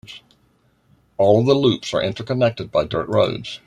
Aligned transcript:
All 1.19 1.41
of 1.41 1.45
the 1.45 1.53
loops 1.53 1.93
are 1.93 2.01
interconnected 2.01 2.71
by 2.71 2.85
dirt 2.85 3.07
roads. 3.07 3.59